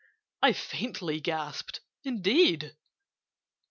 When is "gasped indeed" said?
1.21-2.75